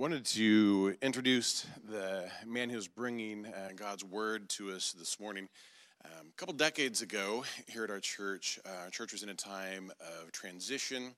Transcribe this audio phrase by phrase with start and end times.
[0.00, 5.46] wanted to introduce the man who's bringing uh, God's word to us this morning.
[6.06, 9.34] Um, a couple decades ago, here at our church, uh, our church was in a
[9.34, 11.14] time of transition.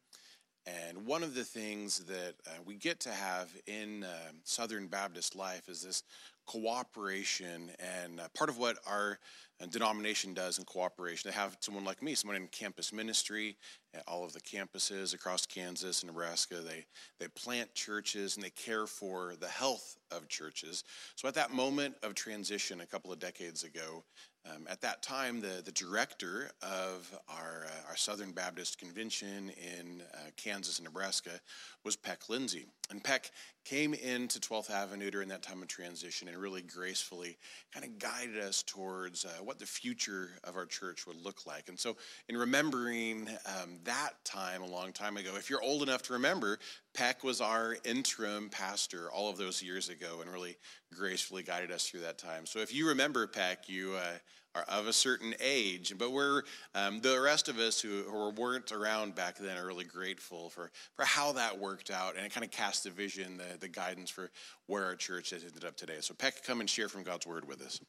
[0.66, 5.36] And one of the things that uh, we get to have in uh, Southern Baptist
[5.36, 6.02] life is this
[6.46, 7.70] cooperation.
[7.78, 9.18] And uh, part of what our
[9.60, 13.56] uh, denomination does in cooperation, to have someone like me, someone in campus ministry
[13.94, 16.56] at all of the campuses across Kansas and Nebraska.
[16.56, 16.84] They,
[17.20, 20.84] they plant churches and they care for the health of churches.
[21.16, 24.04] So at that moment of transition a couple of decades ago,
[24.44, 30.02] um, at that time, the, the director of our, uh, our Southern Baptist Convention in
[30.12, 31.40] uh, Kansas and Nebraska
[31.84, 32.66] was Peck Lindsay.
[32.92, 33.30] And Peck
[33.64, 37.38] came into 12th Avenue during that time of transition and really gracefully
[37.72, 41.70] kind of guided us towards uh, what the future of our church would look like.
[41.70, 41.96] And so,
[42.28, 46.58] in remembering um, that time a long time ago, if you're old enough to remember,
[46.92, 50.58] Peck was our interim pastor all of those years ago and really
[50.94, 52.44] gracefully guided us through that time.
[52.44, 54.18] So, if you remember Peck, you uh,
[54.54, 55.94] are of a certain age.
[55.96, 56.42] But we're
[56.74, 60.70] um, the rest of us who, who, weren't around back then are really grateful for
[60.94, 64.10] for how that worked out, and it kind of cast the vision, the, the guidance
[64.10, 64.30] for
[64.66, 65.96] where our church has ended up today.
[66.00, 67.80] So, Peck, come and share from God's word with us.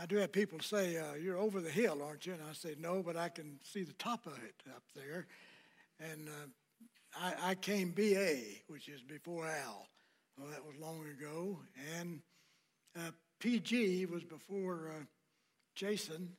[0.00, 2.32] I do have people say, uh, You're over the hill, aren't you?
[2.34, 5.26] And I say, No, but I can see the top of it up there.
[6.00, 9.86] And uh, I, I, came BA, which is before Al.
[10.42, 11.56] Well, that was long ago.
[12.00, 12.20] And
[12.98, 15.04] uh, PG was before uh,
[15.76, 16.30] Jason.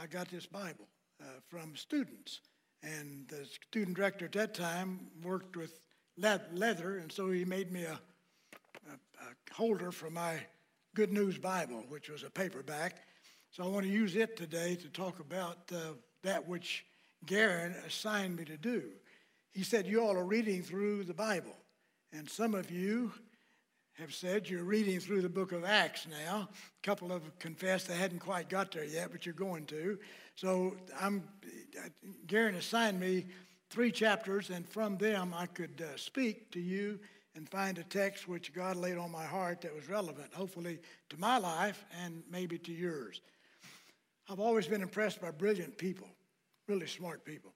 [0.00, 0.88] I got this Bible
[1.20, 2.40] uh, from students.
[2.82, 5.78] And the student director at that time worked with
[6.16, 8.00] leather, and so he made me a,
[8.88, 10.38] a, a holder for my
[10.94, 13.02] Good News Bible, which was a paperback.
[13.50, 16.86] So I want to use it today to talk about uh, that which
[17.26, 18.84] Garen assigned me to do.
[19.52, 21.56] He said, You all are reading through the Bible.
[22.10, 23.12] And some of you
[23.94, 26.48] have said you're reading through the book of Acts now.
[26.50, 29.98] A couple have confessed they hadn't quite got there yet, but you're going to.
[30.34, 31.22] So I'm,
[32.26, 33.26] Garen assigned me
[33.70, 36.98] three chapters, and from them I could uh, speak to you
[37.36, 40.78] and find a text which God laid on my heart that was relevant, hopefully
[41.10, 43.20] to my life and maybe to yours.
[44.28, 46.08] I've always been impressed by brilliant people,
[46.66, 47.52] really smart people.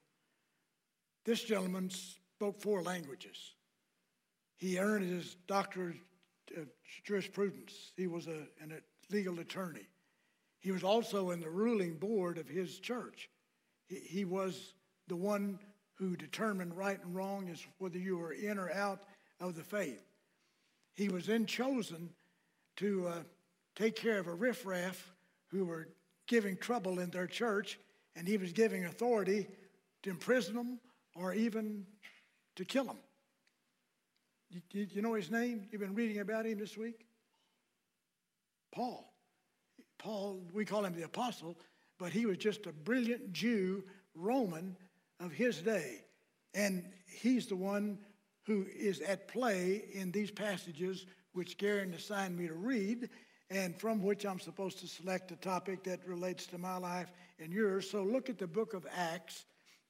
[1.25, 3.53] This gentleman spoke four languages.
[4.57, 5.95] He earned his doctorate
[6.57, 6.67] of
[7.03, 7.91] jurisprudence.
[7.95, 9.87] He was a, an, a legal attorney.
[10.59, 13.29] He was also in the ruling board of his church.
[13.87, 14.73] He, he was
[15.07, 15.59] the one
[15.95, 19.01] who determined right and wrong as whether you were in or out
[19.39, 20.03] of the faith.
[20.95, 22.09] He was then chosen
[22.77, 23.19] to uh,
[23.75, 25.13] take care of a riffraff
[25.47, 25.89] who were
[26.27, 27.79] giving trouble in their church,
[28.15, 29.47] and he was giving authority
[30.03, 30.79] to imprison them
[31.15, 31.85] or even
[32.55, 32.99] to kill them.
[34.49, 35.67] You, you know his name?
[35.71, 37.05] You've been reading about him this week?
[38.71, 39.13] Paul.
[39.97, 41.57] Paul, we call him the apostle,
[41.99, 43.83] but he was just a brilliant Jew,
[44.15, 44.75] Roman
[45.19, 46.01] of his day.
[46.53, 47.99] And he's the one
[48.45, 53.09] who is at play in these passages which Garen assigned me to read,
[53.51, 57.53] and from which I'm supposed to select a topic that relates to my life and
[57.53, 57.89] yours.
[57.89, 59.45] So look at the book of Acts,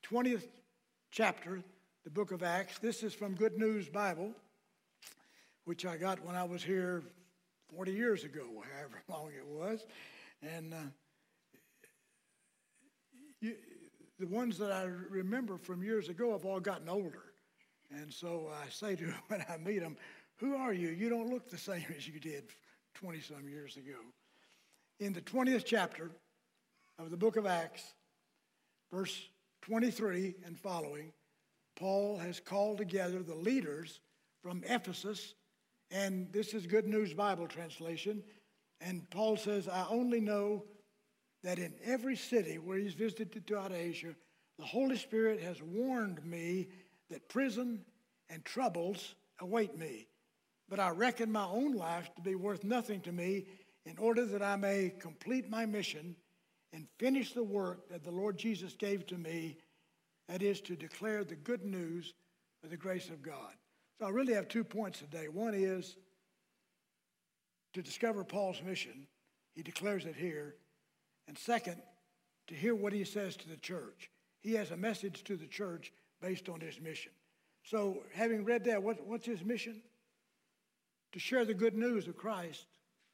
[0.05, 0.47] 20th
[1.11, 1.63] chapter,
[2.03, 2.79] the book of Acts.
[2.79, 4.33] This is from Good News Bible,
[5.69, 7.03] which I got when I was here
[7.75, 8.41] 40 years ago,
[8.75, 9.85] however long it was.
[10.41, 10.77] And uh,
[13.39, 13.53] you,
[14.17, 17.21] the ones that I remember from years ago have all gotten older.
[17.91, 19.95] And so I say to them when I meet them,
[20.37, 20.89] Who are you?
[20.89, 22.45] You don't look the same as you did
[22.95, 23.99] 20 some years ago.
[24.99, 26.09] In the 20th chapter
[26.97, 27.93] of the book of Acts,
[28.91, 29.29] verse
[29.61, 31.13] 23 and following,
[31.75, 33.99] Paul has called together the leaders
[34.41, 35.35] from Ephesus,
[35.91, 38.23] and this is Good News Bible translation.
[38.81, 40.63] And Paul says, I only know
[41.43, 44.15] that in every city where he's visited throughout Asia,
[44.57, 46.67] the Holy Spirit has warned me
[47.09, 47.83] that prison
[48.29, 50.07] and troubles await me.
[50.69, 53.45] But I reckon my own life to be worth nothing to me
[53.85, 56.15] in order that I may complete my mission
[56.73, 59.57] and finish the work that the Lord Jesus gave to me,
[60.27, 62.13] that is, to declare the good news
[62.63, 63.55] of the grace of God.
[63.99, 65.27] So I really have two points today.
[65.27, 65.97] One is
[67.73, 69.07] to discover Paul's mission,
[69.53, 70.55] he declares it here.
[71.27, 71.81] And second,
[72.47, 74.09] to hear what he says to the church.
[74.41, 75.91] He has a message to the church
[76.21, 77.11] based on his mission.
[77.63, 79.81] So, having read that, what, what's his mission?
[81.11, 82.65] To share the good news of Christ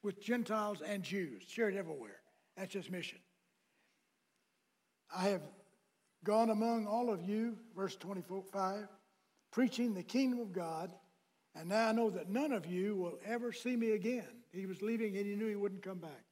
[0.02, 2.20] with Gentiles and Jews, share it everywhere.
[2.56, 3.18] That's his mission.
[5.14, 5.42] I have
[6.24, 8.88] gone among all of you, verse 25,
[9.52, 10.92] preaching the kingdom of God,
[11.54, 14.28] and now I know that none of you will ever see me again.
[14.52, 16.24] He was leaving and he knew he wouldn't come back.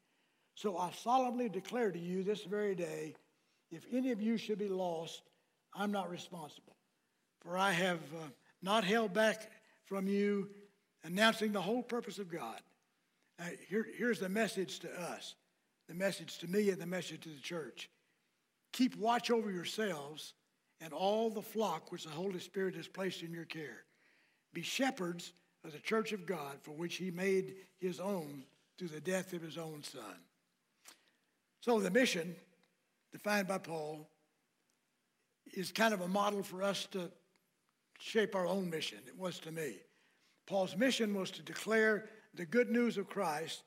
[0.55, 3.15] So I solemnly declare to you this very day
[3.71, 5.23] if any of you should be lost,
[5.75, 6.77] I'm not responsible.
[7.41, 8.29] For I have uh,
[8.63, 9.51] not held back
[9.85, 10.49] from you
[11.03, 12.61] announcing the whole purpose of God.
[13.39, 15.35] Now, here, here's the message to us
[15.89, 17.91] the message to me and the message to the church.
[18.73, 20.33] Keep watch over yourselves
[20.85, 23.85] and all the flock which the Holy Spirit has placed in your care.
[24.53, 25.33] Be shepherds
[25.65, 28.45] of the church of God for which he made his own
[28.77, 30.15] through the death of his own son.
[31.63, 32.37] So the mission,
[33.13, 34.07] defined by Paul,
[35.55, 37.11] is kind of a model for us to
[37.99, 38.99] shape our own mission.
[39.07, 39.77] It was to me.
[40.47, 43.63] Paul's mission was to declare the good news of Christ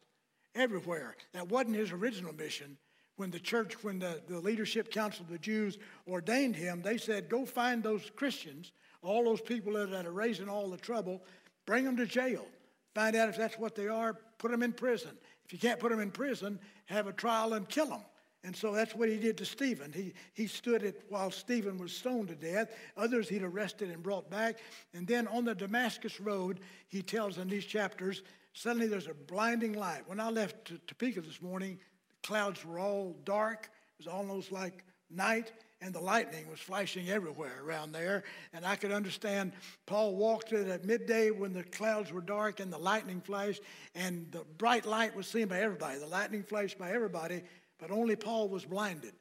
[0.53, 1.15] everywhere.
[1.33, 2.77] That wasn't his original mission.
[3.17, 5.77] When the church, when the, the leadership council of the Jews
[6.07, 8.71] ordained him, they said, Go find those Christians,
[9.01, 11.23] all those people that are raising all the trouble,
[11.65, 12.45] bring them to jail.
[12.93, 15.11] Find out if that's what they are, put them in prison.
[15.45, 18.01] If you can't put them in prison, have a trial and kill them.
[18.43, 19.91] And so that's what he did to Stephen.
[19.91, 22.71] He, he stood it while Stephen was stoned to death.
[22.95, 24.59] Others he'd arrested and brought back.
[24.93, 28.21] And then on the Damascus Road, he tells in these chapters,
[28.53, 30.07] suddenly there's a blinding light.
[30.07, 31.79] When I left Topeka this morning,
[32.27, 33.69] clouds were all dark.
[33.99, 35.51] It was almost like night,
[35.81, 38.23] and the lightning was flashing everywhere around there.
[38.53, 39.53] And I could understand
[39.85, 43.61] Paul walked it at midday when the clouds were dark and the lightning flashed,
[43.95, 45.97] and the bright light was seen by everybody.
[45.99, 47.41] The lightning flashed by everybody
[47.79, 49.13] but only Paul was blinded.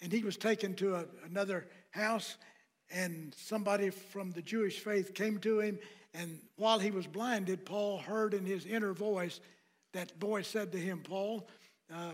[0.00, 2.36] And he was taken to a, another house,
[2.90, 5.78] and somebody from the Jewish faith came to him.
[6.12, 9.40] And while he was blinded, Paul heard in his inner voice
[9.94, 11.48] that boy said to him, Paul,
[11.92, 12.12] uh,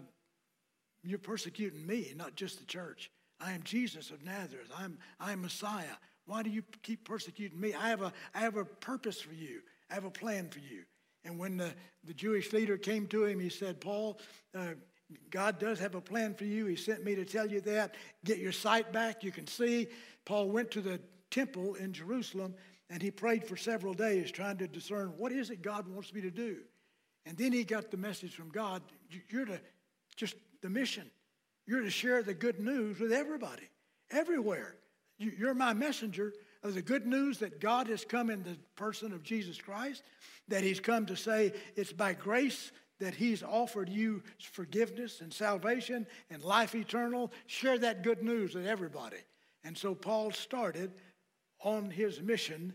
[1.03, 3.11] you're persecuting me, not just the church.
[3.41, 4.71] I am Jesus of Nazareth.
[4.77, 5.97] I'm, I'm Messiah.
[6.27, 7.75] Why do you keep persecuting me?
[7.75, 9.61] I have, a, I have a purpose for you,
[9.91, 10.85] I have a plan for you.
[11.25, 11.73] And when the,
[12.05, 14.21] the Jewish leader came to him, he said, Paul,
[14.56, 14.69] uh,
[15.31, 16.67] God does have a plan for you.
[16.67, 17.97] He sent me to tell you that.
[18.25, 19.23] Get your sight back.
[19.25, 19.88] You can see.
[20.25, 21.00] Paul went to the
[21.31, 22.55] temple in Jerusalem
[22.88, 26.21] and he prayed for several days trying to discern what is it God wants me
[26.23, 26.59] to do.
[27.27, 28.83] And then he got the message from God
[29.29, 29.61] you're to
[30.17, 31.11] just the mission.
[31.67, 33.69] You're to share the good news with everybody,
[34.11, 34.77] everywhere.
[35.19, 36.33] You're my messenger
[36.63, 40.03] of the good news that God has come in the person of Jesus Christ,
[40.49, 46.07] that he's come to say it's by grace that He's offered you forgiveness and salvation
[46.31, 47.33] and life eternal.
[47.47, 49.17] Share that good news with everybody.
[49.65, 50.93] And so Paul started
[51.63, 52.73] on his mission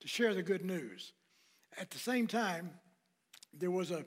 [0.00, 1.12] to share the good news.
[1.78, 2.70] At the same time,
[3.58, 4.04] there was a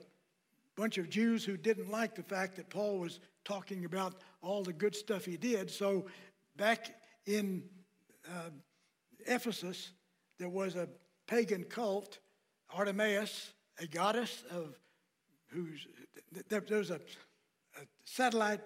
[0.76, 4.72] bunch of Jews who didn't like the fact that Paul was talking about all the
[4.72, 5.70] good stuff he did.
[5.70, 6.06] So
[6.56, 6.94] back
[7.26, 7.62] in
[8.28, 8.50] uh,
[9.26, 9.92] Ephesus,
[10.38, 10.88] there was a
[11.26, 12.18] pagan cult,
[12.72, 14.78] Artemis, a goddess of
[15.48, 15.86] who's
[16.48, 18.60] there, was a, a satellite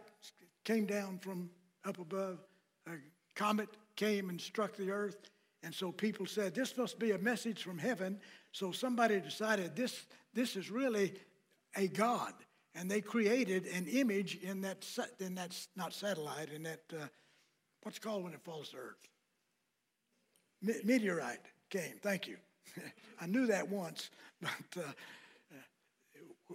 [0.64, 1.50] came down from
[1.84, 2.38] up above,
[2.86, 2.92] a
[3.34, 5.30] comet came and struck the earth,
[5.62, 8.20] and so people said this must be a message from heaven.
[8.52, 11.14] So somebody decided this this is really
[11.76, 12.34] a god,
[12.74, 14.86] and they created an image in that
[15.20, 17.06] in that not satellite in that uh,
[17.82, 19.08] what's called when it falls to earth.
[20.62, 21.94] Me- meteorite came.
[22.02, 22.36] Thank you.
[23.20, 24.10] I knew that once,
[24.40, 24.50] but.
[24.84, 24.90] Uh,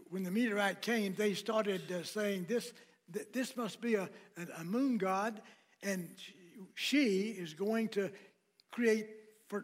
[0.10, 2.74] when the meteorite came, they started uh, saying this,
[3.12, 4.10] th- this must be a,
[4.58, 5.42] a, moon god,
[5.84, 6.10] and
[6.76, 8.12] she is going to
[8.72, 9.08] create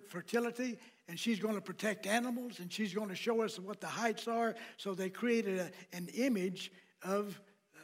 [0.08, 3.88] fertility, and she's going to protect animals, and she's going to show us what the
[3.88, 4.56] heights are.
[4.78, 6.72] So they created a, an image
[7.04, 7.40] of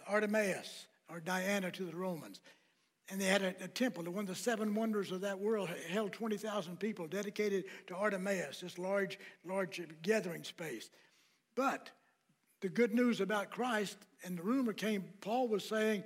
[0.08, 2.42] Artemis, or Diana to the Romans.
[3.10, 6.14] And they had a, a, temple, one of the seven wonders of that world, held
[6.14, 10.90] 20,000 people dedicated to Artemis, this large, large gathering space.
[11.56, 11.92] But
[12.62, 16.04] the good news about Christ, and the rumor came, Paul was saying,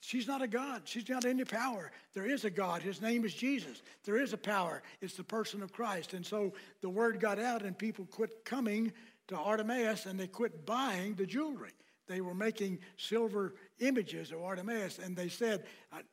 [0.00, 0.82] She's not a God.
[0.84, 1.92] She's not any power.
[2.14, 2.82] There is a God.
[2.82, 3.82] His name is Jesus.
[4.04, 4.82] There is a power.
[5.00, 6.14] It's the person of Christ.
[6.14, 8.92] And so the word got out, and people quit coming
[9.30, 11.70] to Artemis and they quit buying the jewelry.
[12.08, 15.62] They were making silver images of Artemis, and they said,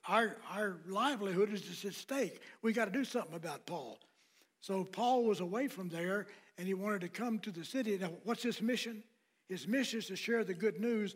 [0.08, 2.40] Our, our livelihood is at stake.
[2.62, 4.00] We got to do something about Paul.
[4.62, 6.28] So Paul was away from there,
[6.60, 7.98] and he wanted to come to the city.
[7.98, 9.02] Now, what's his mission?
[9.50, 11.16] His mission is to share the good news.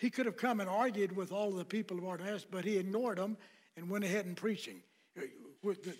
[0.00, 3.18] He could have come and argued with all the people of Artemis, but he ignored
[3.18, 3.36] them
[3.76, 4.80] and went ahead and preaching.
[5.14, 5.28] The,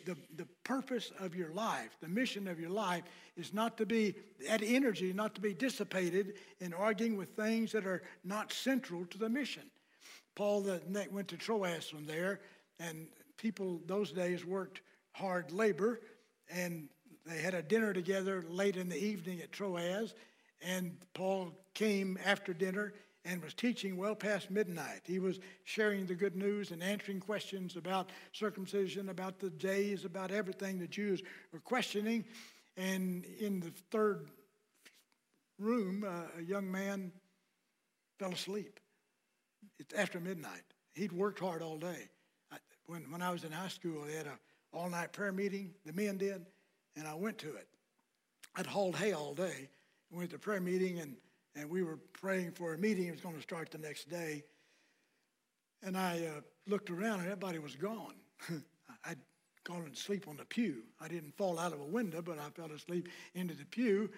[0.06, 3.02] the, the purpose of your life, the mission of your life,
[3.36, 4.14] is not to be,
[4.48, 9.18] that energy, not to be dissipated in arguing with things that are not central to
[9.18, 9.64] the mission.
[10.34, 10.80] Paul the,
[11.12, 12.40] went to Troas from there,
[12.78, 14.80] and people those days worked
[15.12, 16.00] hard labor,
[16.48, 16.88] and
[17.26, 20.14] they had a dinner together late in the evening at Troas,
[20.62, 25.02] and Paul came after dinner and was teaching well past midnight.
[25.04, 30.30] He was sharing the good news and answering questions about circumcision, about the days, about
[30.30, 31.22] everything the Jews
[31.52, 32.24] were questioning.
[32.76, 34.28] And in the third
[35.58, 37.12] room, uh, a young man
[38.18, 38.80] fell asleep.
[39.78, 40.62] It's after midnight.
[40.94, 42.08] He'd worked hard all day.
[42.50, 44.38] I, when, when I was in high school, they had an
[44.72, 46.46] all night prayer meeting, the men did,
[46.96, 47.68] and I went to it.
[48.56, 49.68] I'd hauled hay all day,
[50.10, 51.16] went to prayer meeting, and
[51.56, 53.06] and we were praying for a meeting.
[53.06, 54.44] It was going to start the next day.
[55.82, 58.14] And I uh, looked around and everybody was gone.
[59.04, 59.18] I'd
[59.64, 60.82] gone to sleep on the pew.
[61.00, 64.10] I didn't fall out of a window, but I fell asleep into the pew.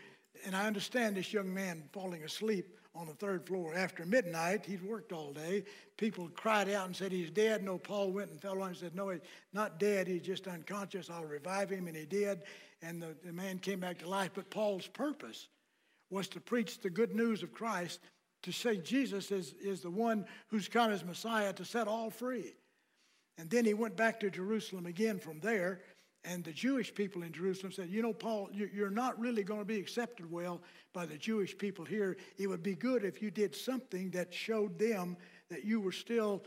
[0.45, 4.67] And I understand this young man falling asleep on the third floor after midnight.
[4.67, 5.65] He'd worked all day.
[5.97, 7.62] People cried out and said, He's dead.
[7.62, 9.21] No, Paul went and fell on him and said, No, he's
[9.53, 10.07] not dead.
[10.07, 11.11] He's just unconscious.
[11.11, 11.87] I'll revive him.
[11.87, 12.43] And he did.
[12.83, 14.31] And the, the man came back to life.
[14.35, 15.49] But Paul's purpose
[16.12, 18.00] was to preach the good news of Christ,
[18.42, 22.54] to say Jesus is, is the one who's come as Messiah to set all free.
[23.38, 25.81] And then he went back to Jerusalem again from there,
[26.25, 29.66] and the Jewish people in Jerusalem said, You know, Paul, you're not really going to
[29.66, 30.61] be accepted well
[30.92, 32.16] by the Jewish people here.
[32.38, 35.16] It would be good if you did something that showed them
[35.50, 36.45] that you were still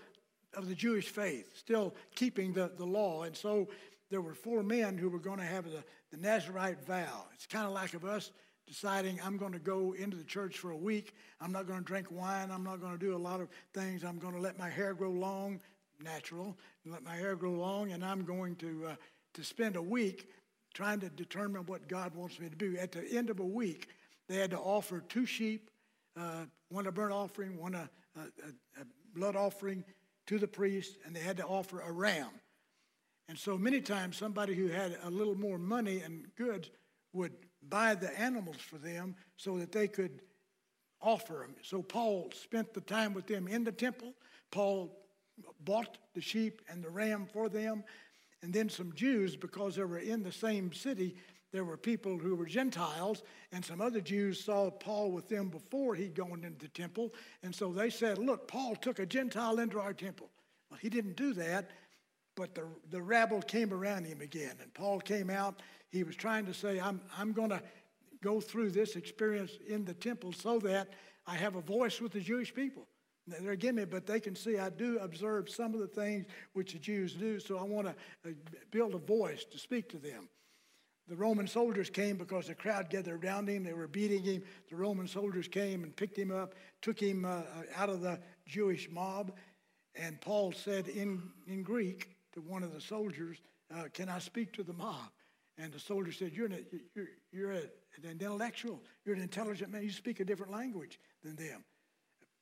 [0.53, 3.23] of the Jewish faith, still keeping the, the law.
[3.23, 3.67] And so
[4.09, 7.25] there were four men who were going to have the, the Nazarite vow.
[7.33, 8.31] It's kind of like of us
[8.67, 11.13] deciding I'm going to go into the church for a week.
[11.39, 12.49] I'm not going to drink wine.
[12.51, 14.03] I'm not going to do a lot of things.
[14.03, 15.59] I'm going to let my hair grow long,
[16.03, 18.95] natural, and let my hair grow long, and I'm going to, uh,
[19.35, 20.29] to spend a week
[20.73, 22.75] trying to determine what God wants me to do.
[22.77, 23.87] At the end of a week,
[24.27, 25.69] they had to offer two sheep,
[26.17, 28.21] uh, one a burnt offering, one a, a,
[28.81, 29.83] a blood offering
[30.27, 32.29] to the priest, and they had to offer a ram.
[33.29, 36.69] And so many times, somebody who had a little more money and goods
[37.13, 37.33] would
[37.69, 40.21] buy the animals for them so that they could
[41.01, 41.55] offer them.
[41.61, 44.13] So Paul spent the time with them in the temple.
[44.51, 44.97] Paul
[45.63, 47.83] bought the sheep and the ram for them.
[48.41, 51.15] And then some Jews, because they were in the same city,
[51.51, 55.95] there were people who were Gentiles, and some other Jews saw Paul with them before
[55.95, 57.13] he'd gone into the temple.
[57.43, 60.29] And so they said, Look, Paul took a Gentile into our temple.
[60.69, 61.71] Well, he didn't do that,
[62.35, 64.55] but the, the rabble came around him again.
[64.61, 65.61] And Paul came out
[65.95, 67.61] he was trying to say, I'm, I'm going to
[68.21, 70.89] go through this experience in the temple so that
[71.25, 72.87] I have a voice with the Jewish people.
[73.27, 76.73] They're against me, but they can see I do observe some of the things which
[76.73, 78.33] the Jews do, so I want to uh,
[78.71, 80.27] build a voice to speak to them.
[81.07, 83.63] The Roman soldiers came because the crowd gathered around him.
[83.63, 84.43] They were beating him.
[84.69, 87.43] The Roman soldiers came and picked him up, took him uh, uh
[87.77, 89.31] out of the Jewish mob.
[89.95, 93.37] And Paul said in, in Greek to one of the soldiers,
[93.73, 95.09] uh, Can I speak to the mob?
[95.57, 97.69] And the soldier said, You're, an, you're, you're an
[98.03, 98.81] intellectual.
[99.05, 99.83] You're an intelligent man.
[99.83, 101.63] You speak a different language than them.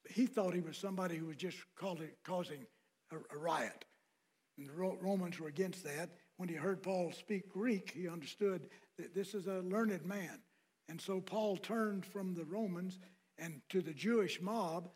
[0.09, 2.65] He thought he was somebody who was just causing
[3.11, 3.85] a, a riot.
[4.57, 6.09] And the Romans were against that.
[6.37, 8.67] When he heard Paul speak Greek, he understood
[8.97, 10.41] that this is a learned man.
[10.89, 12.99] And so Paul turned from the Romans
[13.37, 14.89] and to the Jewish mob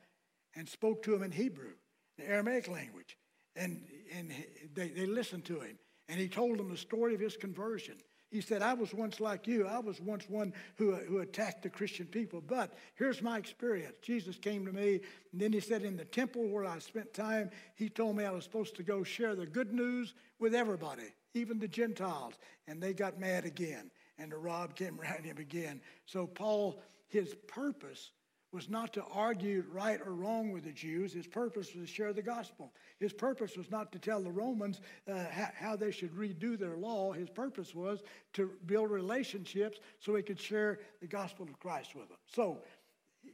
[0.56, 1.74] and spoke to them in Hebrew,
[2.18, 3.18] the Aramaic language.
[3.56, 3.84] And,
[4.16, 4.32] and
[4.74, 5.78] they, they listened to him.
[6.10, 7.96] And he told them the story of his conversion.
[8.30, 9.68] He said, I was once like you.
[9.68, 12.42] I was once one who, who attacked the Christian people.
[12.46, 13.96] But here's my experience.
[14.02, 15.00] Jesus came to me,
[15.32, 18.32] and then he said, In the temple where I spent time, he told me I
[18.32, 22.34] was supposed to go share the good news with everybody, even the Gentiles.
[22.68, 25.80] And they got mad again, and the rob came around him again.
[26.06, 28.12] So, Paul, his purpose
[28.58, 31.14] was not to argue right or wrong with the Jews.
[31.14, 32.74] His purpose was to share the gospel.
[33.00, 37.12] His purpose was not to tell the Romans uh, how they should redo their law.
[37.12, 38.02] His purpose was
[38.34, 42.18] to build relationships so he could share the gospel of Christ with them.
[42.26, 42.58] So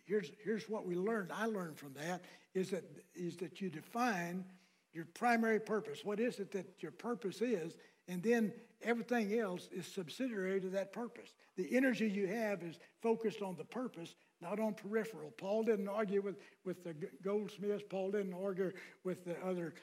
[0.03, 1.31] here's, here's what we learned.
[1.33, 2.83] I learned from that is that,
[3.15, 4.43] is that you define
[4.91, 6.03] your primary purpose.
[6.03, 7.77] What is it that your purpose is?
[8.09, 8.51] And then
[8.81, 11.33] everything else is subsidiary to that purpose.
[11.55, 15.31] The energy you have is focused on the purpose, not on peripheral.
[15.37, 16.35] Paul didn't argue with,
[16.65, 18.71] with the goldsmiths, Paul didn't argue
[19.03, 19.73] with the other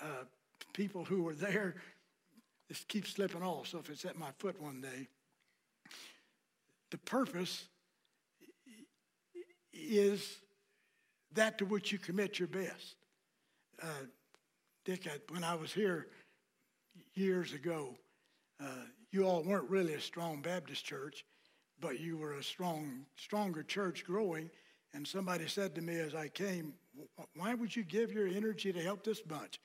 [0.00, 0.24] uh,
[0.72, 1.76] people who were there.
[2.68, 5.08] This keeps slipping off, so if it's at my foot one day,
[6.90, 7.64] the purpose
[9.72, 10.36] is
[11.32, 12.96] that to which you commit your best.
[13.82, 13.86] Uh,
[14.84, 16.08] Dick, I, when I was here
[17.14, 17.96] years ago,
[18.62, 21.24] uh, you all weren't really a strong Baptist church
[21.80, 24.50] but you were a strong, stronger church growing.
[24.92, 26.74] And somebody said to me as I came,
[27.34, 29.60] Why would you give your energy to help this bunch?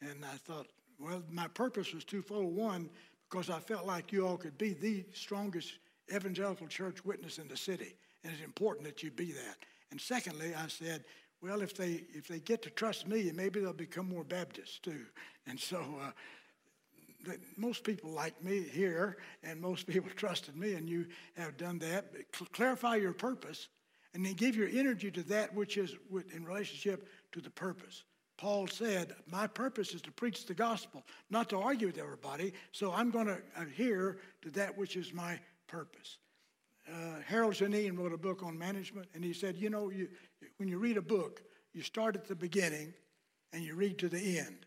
[0.00, 0.66] And I thought,
[0.98, 2.54] well, my purpose was twofold.
[2.54, 2.90] One,
[3.28, 5.78] because I felt like you all could be the strongest
[6.12, 7.94] evangelical church witness in the city,
[8.24, 9.56] and it's important that you be that.
[9.90, 11.04] And secondly, I said,
[11.40, 15.04] well, if they if they get to trust me, maybe they'll become more Baptists too.
[15.46, 16.10] And so, uh,
[17.24, 21.06] the, most people like me here, and most people trusted me, and you
[21.36, 22.12] have done that.
[22.52, 23.68] Clarify your purpose,
[24.14, 25.96] and then give your energy to that which is
[26.34, 28.04] in relationship to the purpose.
[28.36, 32.92] Paul said, My purpose is to preach the gospel, not to argue with everybody, so
[32.92, 36.18] I'm going to adhere to that which is my purpose.
[36.88, 40.08] Uh, Harold Geneen wrote a book on management, and he said, You know, you,
[40.56, 41.42] when you read a book,
[41.74, 42.94] you start at the beginning
[43.52, 44.66] and you read to the end.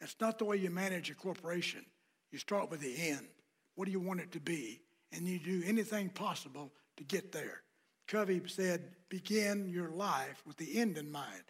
[0.00, 1.84] That's not the way you manage a corporation.
[2.30, 3.26] You start with the end.
[3.74, 4.80] What do you want it to be?
[5.12, 7.62] And you do anything possible to get there.
[8.08, 11.42] Covey said, Begin your life with the end in mind.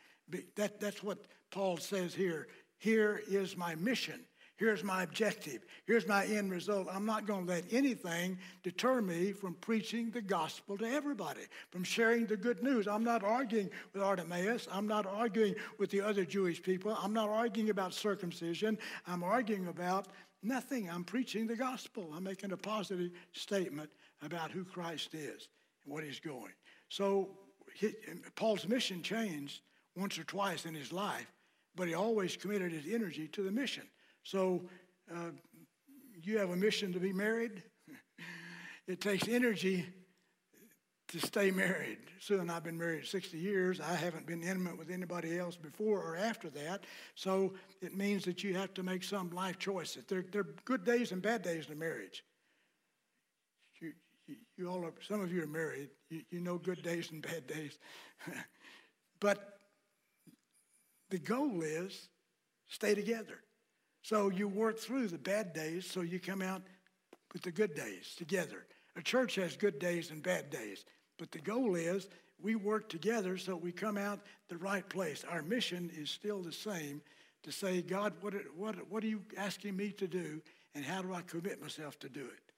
[0.57, 2.49] That, that's what Paul says here.
[2.79, 4.21] Here is my mission.
[4.57, 5.67] Here's my objective.
[5.87, 6.89] Here's my end result.
[6.91, 11.85] I'm not going to let anything deter me from preaching the gospel to everybody, from
[11.85, 12.89] sharing the good news.
[12.89, 14.67] I'm not arguing with Artemis.
[14.73, 16.97] I'm not arguing with the other Jewish people.
[17.03, 18.79] I'm not arguing about circumcision.
[19.07, 20.09] I'm arguing about
[20.43, 20.89] nothing.
[20.89, 22.11] I'm preaching the gospel.
[22.17, 23.91] I'm making a positive statement
[24.23, 25.49] about who Christ is
[25.85, 26.53] and what he's going.
[26.89, 27.29] So
[27.75, 27.93] he,
[28.37, 29.61] Paul's mission changed
[29.95, 31.31] once or twice in his life,
[31.75, 33.85] but he always committed his energy to the mission.
[34.27, 34.63] So
[35.15, 35.31] uh,
[36.21, 37.63] you have a mission to be married.
[38.89, 39.87] it takes energy
[41.09, 41.99] to stay married.
[42.19, 43.81] Sue and I've been married 60 years.
[43.81, 46.83] I haven't been intimate with anybody else before or after that.
[47.15, 50.03] So it means that you have to make some life choices.
[50.09, 52.25] There, there are good days and bad days in marriage.
[53.81, 53.93] You,
[54.27, 55.91] you, you all are, some of you are married.
[56.11, 57.79] You, you know good days and bad days.
[59.21, 59.61] but
[61.11, 62.09] the goal is
[62.67, 63.39] stay together.
[64.07, 66.63] So you work through the bad days so you come out
[67.33, 68.65] with the good days together.
[68.95, 70.85] A church has good days and bad days,
[71.19, 72.07] but the goal is
[72.41, 75.25] we work together so we come out the right place.
[75.29, 77.03] Our mission is still the same
[77.43, 80.41] to say, God, what, what, what are you asking me to do,
[80.77, 82.53] and how do I commit myself to do it?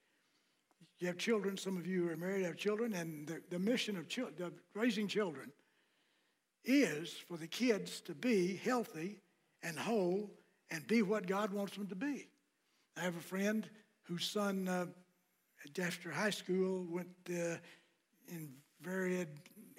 [1.01, 4.05] You have children, some of you are married, have children, and the, the mission of,
[4.45, 5.51] of raising children
[6.67, 9.23] is for the kids to be healthy
[9.63, 10.31] and whole
[10.71, 12.29] and be what God wants them to be.
[12.97, 13.69] I have a friend
[14.03, 14.87] whose son, uh,
[15.81, 17.57] after high school, went uh,
[18.29, 18.51] in
[18.81, 19.27] very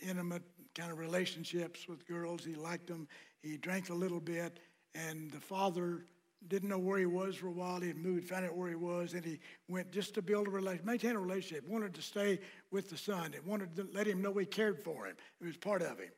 [0.02, 0.44] intimate
[0.76, 2.44] kind of relationships with girls.
[2.44, 3.08] He liked them.
[3.42, 4.60] He drank a little bit,
[4.96, 6.06] and the father
[6.48, 7.82] didn't know where he was for a while.
[7.82, 10.86] He moved, found out where he was, and he went just to build a relationship,
[10.86, 11.68] maintain a relationship.
[11.68, 12.40] Wanted to stay
[12.72, 13.34] with the son.
[13.34, 15.16] He wanted to let him know he cared for him.
[15.42, 16.12] It was part of him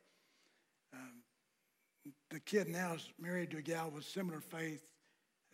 [2.30, 4.82] the kid now is married to a gal with similar faith.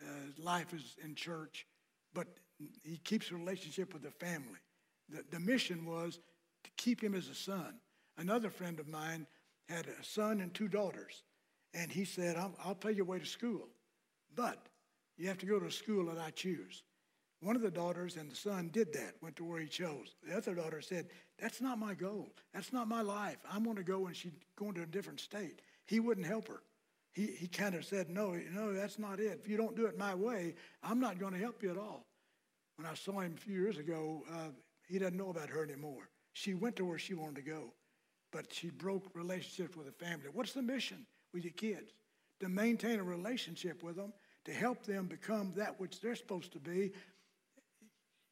[0.01, 0.05] Uh,
[0.37, 1.65] life is in church,
[2.13, 2.27] but
[2.83, 4.59] he keeps a relationship with the family.
[5.09, 6.19] The, the mission was
[6.63, 7.75] to keep him as a son.
[8.17, 9.27] Another friend of mine
[9.67, 11.23] had a son and two daughters,
[11.73, 13.67] and he said, I'll, I'll pay your way to school,
[14.35, 14.67] but
[15.17, 16.83] you have to go to a school that I choose.
[17.41, 20.15] One of the daughters and the son did that, went to where he chose.
[20.27, 21.07] The other daughter said,
[21.39, 22.33] That's not my goal.
[22.53, 23.37] That's not my life.
[23.49, 25.61] I'm going to go and she's going to a different state.
[25.89, 26.61] He wouldn't help her
[27.19, 29.39] he, he kind of said, no, no, that's not it.
[29.43, 32.05] If you don't do it my way, I'm not going to help you at all.
[32.77, 34.49] When I saw him a few years ago, uh,
[34.87, 36.09] he doesn't know about her anymore.
[36.33, 37.73] She went to where she wanted to go,
[38.31, 40.27] but she broke relationships with the family.
[40.31, 41.91] What's the mission with your kids?
[42.39, 44.13] To maintain a relationship with them,
[44.45, 46.93] to help them become that which they're supposed to be.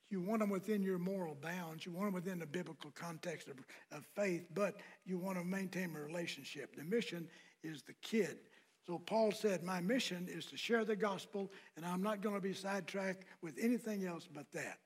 [0.10, 1.86] You want them within your moral bounds.
[1.86, 3.58] You want them within the biblical context of,
[3.92, 6.78] of faith, but you want to maintain a relationship.
[6.78, 7.28] The mission
[7.64, 8.38] is the kid.
[8.86, 12.42] So Paul said, My mission is to share the gospel, and I'm not going to
[12.42, 14.80] be sidetracked with anything else but that.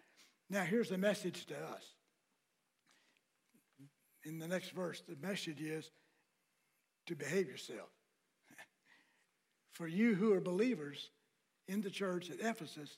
[0.49, 1.84] Now, here's the message to us.
[4.25, 5.91] In the next verse, the message is
[7.07, 7.89] to behave yourself.
[9.71, 11.12] For you who are believers
[11.67, 12.97] in the church at Ephesus,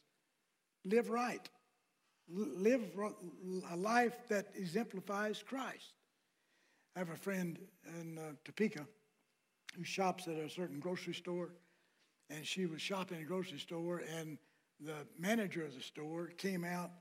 [0.85, 1.47] live right.
[2.29, 2.81] Live
[3.71, 5.93] a life that exemplifies Christ.
[6.95, 7.59] I have a friend
[7.99, 8.87] in uh, Topeka
[9.75, 11.53] who shops at a certain grocery store,
[12.29, 14.37] and she was shopping at a grocery store, and
[14.79, 16.91] the manager of the store came out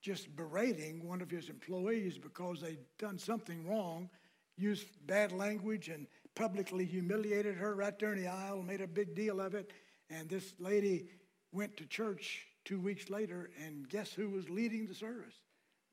[0.00, 4.10] just berating one of his employees because they'd done something wrong,
[4.56, 9.14] used bad language, and publicly humiliated her right there in the aisle, made a big
[9.14, 9.72] deal of it.
[10.10, 11.06] And this lady
[11.52, 15.34] went to church two weeks later, and guess who was leading the service?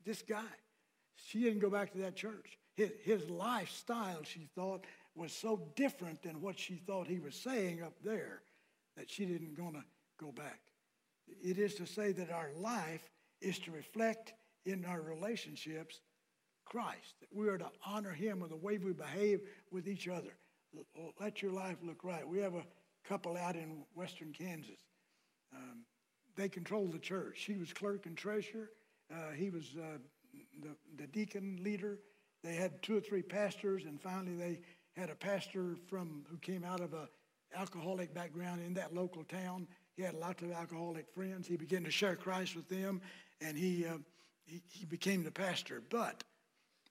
[0.04, 0.44] This guy.
[1.26, 2.58] She didn't go back to that church.
[2.74, 4.86] his, his lifestyle, she thought,
[5.20, 8.40] was so different than what she thought he was saying up there
[8.96, 9.84] that she didn't going to
[10.18, 10.60] go back.
[11.44, 13.10] It is to say that our life
[13.42, 14.32] is to reflect
[14.64, 16.00] in our relationships
[16.64, 17.16] Christ.
[17.20, 20.32] That we are to honor him with the way we behave with each other.
[21.20, 22.26] Let your life look right.
[22.26, 22.64] We have a
[23.06, 24.80] couple out in western Kansas.
[25.54, 25.84] Um,
[26.34, 27.36] they controlled the church.
[27.36, 28.70] She was clerk and treasurer.
[29.12, 29.98] Uh, he was uh,
[30.62, 31.98] the, the deacon leader.
[32.42, 34.60] They had two or three pastors, and finally they
[35.00, 37.08] had a pastor from who came out of a
[37.56, 39.66] alcoholic background in that local town.
[39.96, 41.48] He had lots of alcoholic friends.
[41.48, 43.00] He began to share Christ with them,
[43.40, 43.96] and he, uh,
[44.44, 45.82] he, he became the pastor.
[45.88, 46.22] But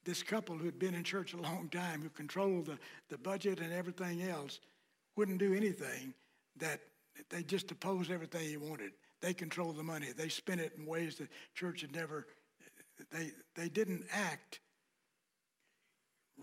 [0.06, 3.60] this couple who had been in church a long time, who controlled the, the budget
[3.60, 4.60] and everything else,
[5.16, 6.14] wouldn't do anything
[6.58, 6.80] that
[7.30, 8.92] they just opposed everything he wanted.
[9.22, 10.08] They controlled the money.
[10.18, 12.26] They spent it in ways that church had never,
[13.12, 14.62] they, they didn't act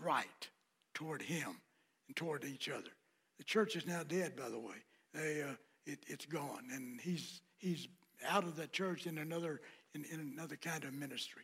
[0.01, 0.49] right
[0.97, 1.61] toward him
[2.07, 2.89] and toward each other.
[3.37, 4.77] The church is now dead, by the way.
[5.13, 5.53] They, uh,
[5.85, 7.87] it, has gone, and he's he's
[8.27, 9.61] out of that church in another
[9.93, 11.43] in, in another kind of ministry.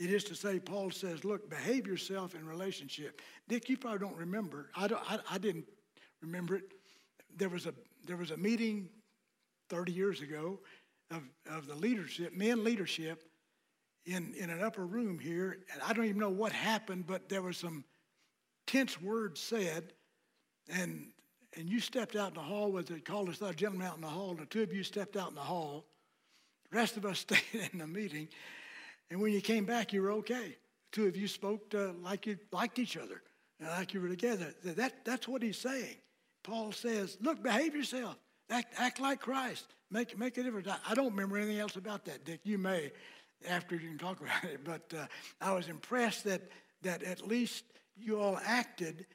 [0.00, 3.20] It is to say, Paul says, look, behave yourself in relationship.
[3.46, 4.70] Dick, you probably don't remember.
[4.74, 5.66] I, don't, I, I didn't
[6.20, 6.64] remember it.
[7.36, 7.74] There was a
[8.06, 8.88] there was a meeting
[9.68, 10.60] 30 years ago
[11.10, 13.22] of, of the leadership, men leadership,
[14.06, 15.58] in, in an upper room here.
[15.72, 17.84] And I don't even know what happened, but there was some
[18.66, 19.92] tense words said,
[20.68, 21.08] and
[21.56, 24.00] and you stepped out in the hall with the called us a gentleman out in
[24.00, 24.34] the hall.
[24.34, 25.84] The two of you stepped out in the hall.
[26.70, 28.28] The rest of us stayed in the meeting,
[29.10, 30.56] and when you came back, you were okay.
[30.90, 33.22] The two of you spoke uh, like you liked each other,
[33.60, 34.54] like you were together.
[34.64, 35.96] That that's what he's saying.
[36.42, 38.16] Paul says, "Look, behave yourself.
[38.50, 39.66] Act, act like Christ.
[39.90, 42.40] Make make a difference." I, I don't remember anything else about that, Dick.
[42.44, 42.92] You may,
[43.48, 45.06] after you can talk about it, but uh,
[45.40, 46.42] I was impressed that
[46.82, 47.64] that at least
[47.96, 49.06] you all acted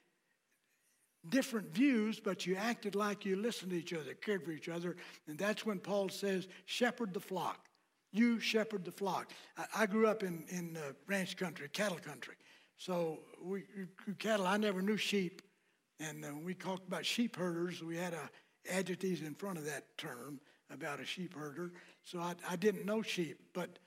[1.30, 4.96] different views, but you acted like you listened to each other, cared for each other.
[5.28, 7.68] And that's when Paul says, shepherd the flock.
[8.12, 9.32] You shepherd the flock.
[9.58, 12.36] I, I grew up in, in uh, ranch country, cattle country.
[12.78, 13.64] So we,
[14.08, 15.42] we cattle, I never knew sheep.
[16.00, 17.84] And uh, we talked about sheep herders.
[17.84, 18.30] We had a
[18.72, 20.40] adjectives in front of that term
[20.72, 21.72] about a sheep herder.
[22.04, 23.80] So I, I didn't know sheep, but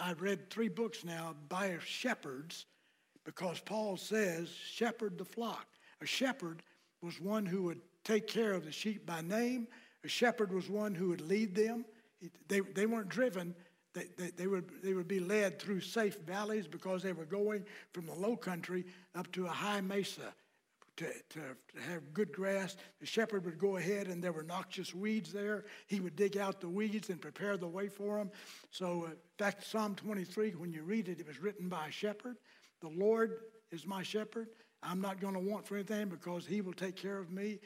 [0.00, 2.66] I've read three books now by shepherds
[3.28, 5.66] because Paul says, shepherd the flock.
[6.00, 6.62] A shepherd
[7.02, 9.68] was one who would take care of the sheep by name.
[10.02, 11.84] A shepherd was one who would lead them.
[12.48, 13.54] They, they weren't driven.
[13.92, 17.66] They, they, they, would, they would be led through safe valleys because they were going
[17.92, 20.32] from the low country up to a high mesa
[20.96, 21.40] to, to,
[21.74, 22.78] to, have good grass.
[22.98, 25.66] The shepherd would go ahead and there were noxious weeds there.
[25.86, 28.30] He would dig out the weeds and prepare the way for them.
[28.70, 31.92] So, uh, in fact, Psalm 23, when you read it, it was written by a
[31.92, 32.38] shepherd.
[32.80, 34.48] The Lord is my shepherd.
[34.82, 37.58] I'm not going to want for anything because he will take care of me.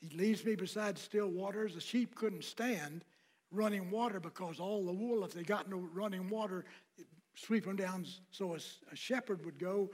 [0.00, 1.74] He leads me beside still waters.
[1.74, 3.04] The sheep couldn't stand
[3.50, 6.64] running water because all the wool, if they got no running water,
[7.34, 8.06] sweep them down.
[8.30, 8.58] So a,
[8.92, 9.90] a shepherd would go,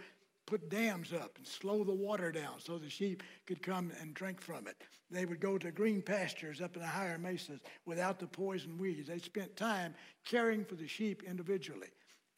[0.46, 4.40] put dams up and slow the water down so the sheep could come and drink
[4.40, 4.76] from it.
[5.10, 9.08] They would go to green pastures up in the higher mesas without the poison weeds.
[9.08, 11.88] They spent time caring for the sheep individually.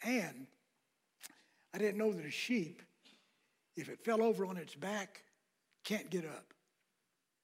[0.02, 0.46] And
[1.78, 2.82] I didn't know that a sheep
[3.76, 5.22] if it fell over on its back,
[5.84, 6.52] can't get up.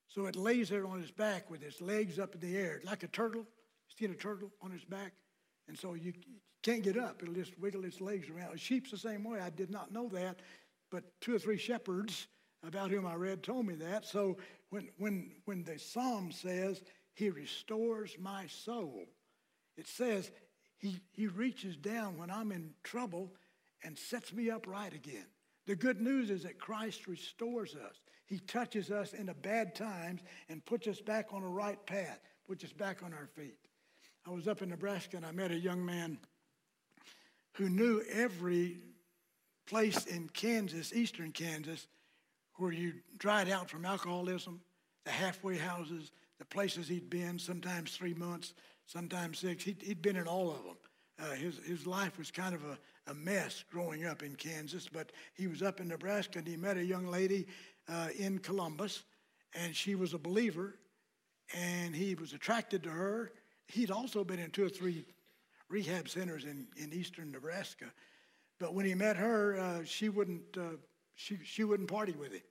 [0.08, 3.04] So it lays there on its back with its legs up in the air, like
[3.04, 3.42] a turtle.
[3.42, 5.12] You seen a turtle on its back?
[5.68, 6.12] And so you
[6.64, 7.22] can't get up.
[7.22, 8.52] It'll just wiggle its legs around.
[8.52, 9.38] A sheep's the same way.
[9.38, 10.40] I did not know that,
[10.90, 12.26] but two or three shepherds
[12.66, 14.04] about whom I read told me that.
[14.04, 14.36] So
[14.70, 16.82] when, when, when the psalm says,
[17.14, 19.04] He restores my soul,
[19.76, 20.32] it says
[20.76, 23.32] he, he reaches down when I'm in trouble
[23.84, 25.26] and sets me up right again.
[25.66, 28.00] The good news is that Christ restores us.
[28.26, 32.20] He touches us in the bad times and puts us back on the right path,
[32.46, 33.58] puts us back on our feet.
[34.26, 36.18] I was up in Nebraska and I met a young man
[37.54, 38.78] who knew every
[39.66, 41.86] place in Kansas, eastern Kansas,
[42.56, 44.60] where you dried out from alcoholism,
[45.04, 48.54] the halfway houses, the places he'd been, sometimes three months,
[48.86, 49.64] sometimes six.
[49.64, 50.76] He'd, he'd been in all of them.
[51.20, 55.12] Uh, his, his life was kind of a, a mess growing up in Kansas, but
[55.34, 57.46] he was up in Nebraska and he met a young lady
[57.88, 59.02] uh, in Columbus,
[59.54, 60.78] and she was a believer,
[61.54, 63.32] and he was attracted to her.
[63.68, 65.04] He'd also been in two or three
[65.68, 67.86] rehab centers in, in eastern Nebraska,
[68.58, 70.76] but when he met her, uh, she wouldn't uh,
[71.14, 72.42] she she wouldn't party with him.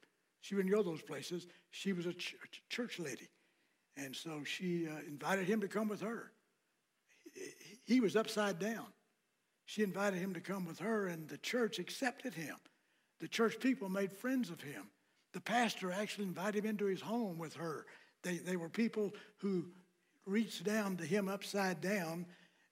[0.41, 1.47] She wouldn't go those places.
[1.71, 2.35] She was a ch-
[2.69, 3.29] church lady,
[3.97, 6.31] and so she uh, invited him to come with her.
[7.85, 8.85] He was upside down.
[9.65, 12.55] She invited him to come with her, and the church accepted him.
[13.19, 14.89] The church people made friends of him.
[15.33, 17.85] The pastor actually invited him into his home with her.
[18.21, 19.65] They, they were people who
[20.25, 22.25] reached down to him upside down.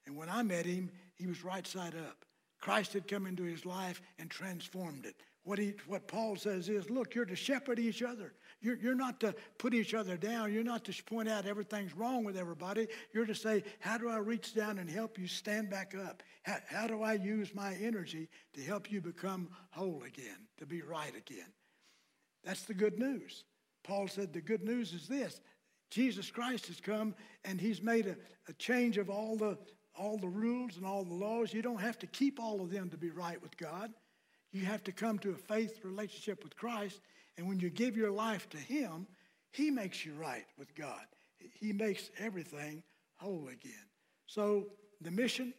[0.05, 2.25] And when I met him, he was right side up.
[2.59, 5.15] Christ had come into his life and transformed it.
[5.43, 8.33] What, he, what Paul says is, look, you're to shepherd each other.
[8.61, 10.53] You're, you're not to put each other down.
[10.53, 12.87] You're not to point out everything's wrong with everybody.
[13.11, 16.21] You're to say, how do I reach down and help you stand back up?
[16.43, 20.83] How, how do I use my energy to help you become whole again, to be
[20.83, 21.51] right again?
[22.43, 23.43] That's the good news.
[23.83, 25.41] Paul said the good news is this
[25.89, 28.15] Jesus Christ has come and he's made a,
[28.47, 29.57] a change of all the,
[29.97, 31.51] all the rules and all the laws.
[31.51, 33.91] You don't have to keep all of them to be right with God.
[34.51, 36.99] You have to come to a faith relationship with Christ.
[37.37, 39.07] And when you give your life to Him,
[39.51, 41.05] He makes you right with God.
[41.59, 42.83] He makes everything
[43.15, 43.85] whole again.
[44.27, 44.67] So
[45.01, 45.53] the mission,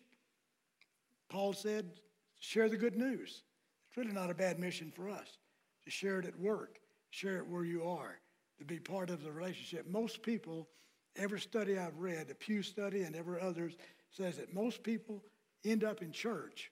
[1.29, 1.91] Paul said,
[2.39, 3.43] share the good news.
[3.89, 5.39] It's really not a bad mission for us
[5.85, 6.79] to share it at work,
[7.11, 8.21] share it where you are,
[8.59, 9.87] to be part of the relationship.
[9.89, 10.69] Most people,
[11.17, 13.77] every study I've read, the Pew study and every others,
[14.11, 15.23] says that most people
[15.65, 16.71] end up in church,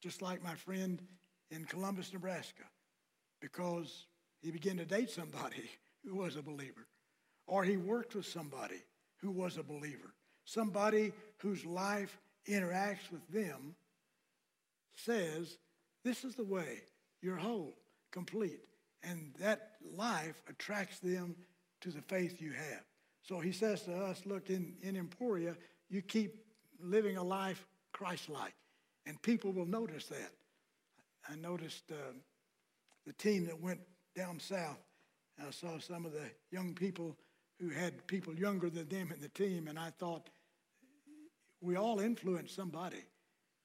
[0.00, 1.02] just like my friend
[1.50, 2.64] in Columbus, Nebraska,
[3.40, 4.06] because
[4.40, 5.70] he began to date somebody
[6.04, 6.86] who was a believer,
[7.46, 8.82] or he worked with somebody
[9.20, 13.74] who was a believer, somebody whose life interacts with them
[14.94, 15.58] says,
[16.04, 16.82] This is the way
[17.20, 17.74] you're whole,
[18.10, 18.60] complete.
[19.02, 21.36] And that life attracts them
[21.80, 22.82] to the faith you have.
[23.22, 25.56] So he says to us, Look, in, in Emporia,
[25.88, 26.44] you keep
[26.80, 28.54] living a life Christ like,
[29.06, 30.32] and people will notice that.
[31.30, 32.12] I noticed uh,
[33.06, 33.80] the team that went
[34.16, 34.78] down south.
[35.38, 37.16] I saw some of the young people
[37.60, 40.30] who had people younger than them in the team, and I thought,
[41.60, 43.04] we all influence somebody.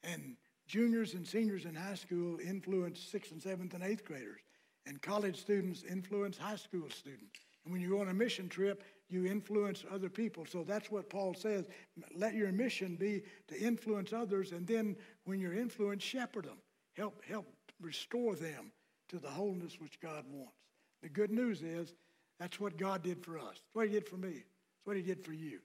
[0.04, 0.36] And
[0.68, 4.42] juniors and seniors in high school influence sixth and seventh and eighth graders,
[4.86, 7.40] and college students influence high school students.
[7.64, 10.46] And when you go on a mission trip, you influence other people.
[10.46, 11.68] So that's what Paul says.
[12.16, 14.96] Let your mission be to influence others, and then
[15.26, 16.58] when you're influenced, shepherd them.
[16.96, 17.48] Help, help
[17.82, 18.72] restore them
[19.10, 20.54] to the wholeness which God wants.
[21.02, 21.94] The good news is
[22.40, 23.46] that's what God did for us.
[23.46, 24.34] That's what He did for me.
[24.34, 25.60] That's what He did for you.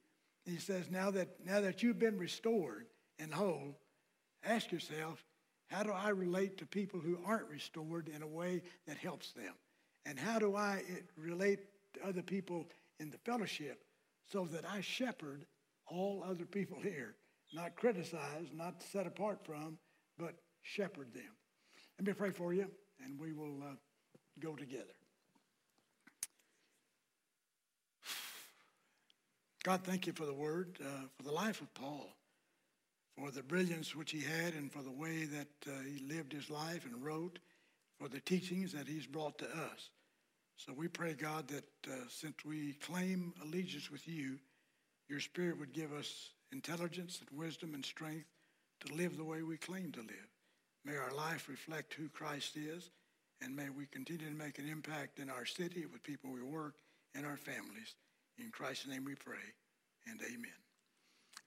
[0.49, 2.87] And he says, now that, now that you've been restored
[3.19, 3.77] and whole,
[4.43, 5.23] ask yourself,
[5.67, 9.53] how do I relate to people who aren't restored in a way that helps them?
[10.07, 10.83] And how do I
[11.19, 11.61] relate
[11.95, 12.67] to other people
[12.99, 13.85] in the fellowship
[14.25, 15.45] so that I shepherd
[15.87, 17.17] all other people here?
[17.53, 19.77] Not criticize, not set apart from,
[20.19, 21.33] but shepherd them.
[21.99, 22.67] Let me pray for you,
[23.05, 23.75] and we will uh,
[24.41, 24.85] go together.
[29.65, 32.09] God, thank you for the word, uh, for the life of Paul,
[33.19, 36.49] for the brilliance which he had, and for the way that uh, he lived his
[36.49, 37.39] life and wrote,
[37.99, 39.91] for the teachings that he's brought to us.
[40.57, 44.39] So we pray, God, that uh, since we claim allegiance with you,
[45.09, 48.27] your Spirit would give us intelligence and wisdom and strength
[48.87, 50.29] to live the way we claim to live.
[50.89, 52.91] May our life reflect who Christ is,
[53.43, 56.77] and may we continue to make an impact in our city with people we work
[57.15, 57.95] and our families.
[58.39, 59.37] In Christ's name we pray,
[60.07, 60.51] and amen.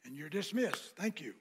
[0.05, 0.95] And you're dismissed.
[0.95, 1.33] Thank you.